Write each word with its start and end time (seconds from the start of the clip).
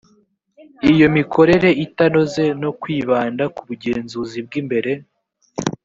iyo 0.91 1.07
mikorere 1.15 1.69
itanoze 1.85 2.43
no 2.61 2.71
kwibanda 2.81 3.43
ku 3.55 3.61
bugenzuzi 3.67 4.37
bw 4.45 4.51
imbere 4.61 4.91